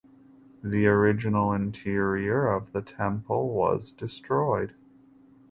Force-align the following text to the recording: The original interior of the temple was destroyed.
The 0.63 0.87
original 0.87 1.53
interior 1.53 2.51
of 2.51 2.71
the 2.73 2.81
temple 2.81 3.49
was 3.49 3.91
destroyed. 3.91 4.73